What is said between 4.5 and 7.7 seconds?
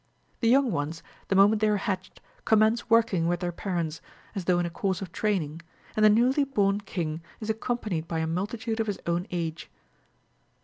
in a course of training, and the newly born king is